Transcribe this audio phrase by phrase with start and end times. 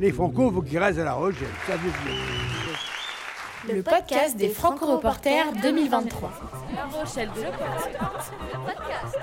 [0.00, 1.48] Les Franco, il faut qu'ils restent à La Rochelle.
[1.66, 3.74] Ça veut dire.
[3.74, 6.30] Le podcast des Franco-Reporters 2023.
[6.74, 9.18] La Rochelle de Le podcast.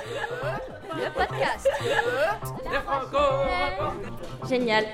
[0.96, 1.70] Le podcast.
[2.72, 3.18] Les Franco
[4.50, 4.86] Génial.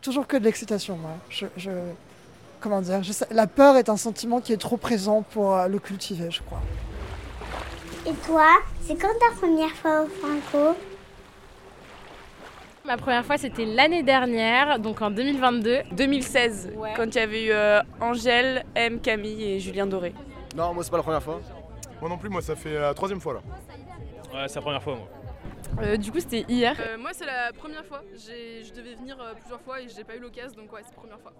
[0.00, 1.10] Toujours que de l'excitation, moi.
[1.28, 1.70] Je, je-
[2.60, 5.68] comment dire je sais- La peur est un sentiment qui est trop présent pour euh,
[5.68, 6.60] le cultiver, je crois.
[8.06, 8.48] Et toi,
[8.84, 10.76] c'est quand ta première fois au Franco?
[12.84, 15.82] Ma première fois, c'était l'année dernière, donc en 2022.
[15.92, 16.92] 2016, Ouais.
[16.96, 20.12] quand il y avait eu euh, Angèle, M, Camille et Julien Doré.
[20.56, 21.40] Non, moi c'est pas la première fois.
[22.00, 23.40] Moi non plus, moi ça fait la troisième fois là.
[24.34, 25.08] Ouais, c'est la première fois moi.
[25.84, 26.76] Euh, du coup, c'était hier.
[26.98, 30.16] moi c'est la première fois, J'ai- je devais venir euh, plusieurs fois et j'ai pas
[30.16, 31.32] eu l'occasion donc ouais c'est la première fois.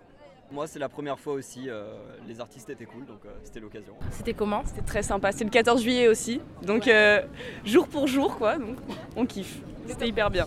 [0.50, 1.70] Moi, c'est la première fois aussi.
[1.70, 1.94] euh,
[2.28, 3.94] les artistes étaient cool, donc euh, c'était l'occasion.
[4.10, 4.62] C'était comment?
[4.66, 5.32] C'était très sympa.
[5.32, 7.22] C'est le 14 juillet aussi, donc euh,
[7.64, 8.76] jour pour jour quoi, donc
[9.16, 9.58] on kiffe.
[9.88, 10.44] C'était hyper bien.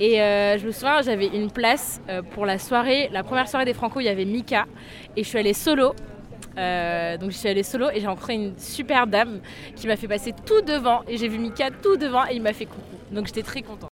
[0.00, 3.64] Et euh, je me souviens, j'avais une place euh, pour la soirée, la première soirée
[3.64, 4.66] des Franco, il y avait Mika.
[5.16, 5.94] Et je suis allée solo.
[6.56, 9.40] Euh, donc je suis allée solo et j'ai rencontré une super dame
[9.76, 11.02] qui m'a fait passer tout devant.
[11.08, 12.96] Et j'ai vu Mika tout devant et il m'a fait coucou.
[13.10, 13.90] Donc j'étais très contente.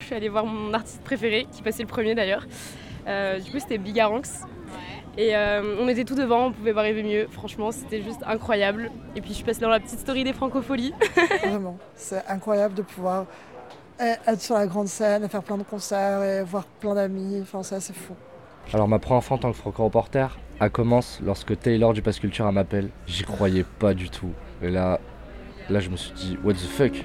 [0.00, 2.46] Je suis allée voir mon artiste préféré, qui passait le premier d'ailleurs.
[3.06, 4.44] Euh, du coup, c'était Bigaranx.
[5.16, 7.26] Et euh, on était tout devant, on pouvait pas rêver mieux.
[7.30, 8.90] Franchement, c'était juste incroyable.
[9.14, 10.92] Et puis, je suis passée dans la petite story des francopholies.
[11.42, 11.78] Vraiment.
[11.94, 13.26] C'est incroyable de pouvoir
[13.98, 17.40] être sur la grande scène faire plein de concerts et voir plein d'amis.
[17.42, 18.14] Enfin, c'est fou.
[18.72, 22.46] Alors ma première fois en tant que franco-reporter, elle commence lorsque Taylor du Pass Culture
[22.46, 22.88] elle m'appelle.
[23.06, 24.32] J'y croyais pas du tout.
[24.62, 25.00] Et là,
[25.68, 27.04] là je me suis dit, what the fuck?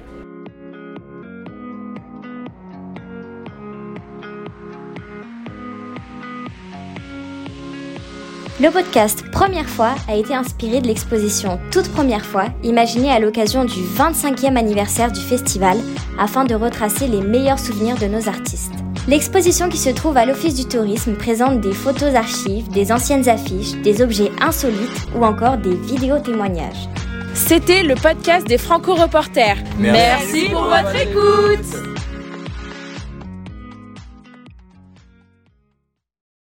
[8.62, 13.64] Le podcast Première fois a été inspiré de l'exposition Toute première fois, imaginée à l'occasion
[13.64, 15.78] du 25e anniversaire du festival,
[16.18, 18.74] afin de retracer les meilleurs souvenirs de nos artistes.
[19.08, 23.80] L'exposition qui se trouve à l'Office du tourisme présente des photos archives, des anciennes affiches,
[23.80, 26.86] des objets insolites ou encore des vidéos témoignages.
[27.32, 29.56] C'était le podcast des Franco-Reporters.
[29.78, 31.99] Merci pour votre écoute